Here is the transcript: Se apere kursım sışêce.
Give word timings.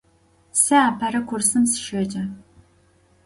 Se 0.61 0.75
apere 0.87 1.19
kursım 1.29 1.63
sışêce. 1.71 2.23